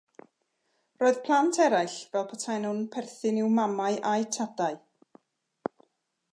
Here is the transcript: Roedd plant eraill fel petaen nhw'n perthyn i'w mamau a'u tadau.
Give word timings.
Roedd 1.03 1.19
plant 1.27 1.59
eraill 1.65 1.99
fel 2.15 2.25
petaen 2.31 2.65
nhw'n 2.67 2.81
perthyn 2.97 3.39
i'w 3.43 3.53
mamau 3.59 4.01
a'u 4.15 4.29
tadau. 4.39 4.81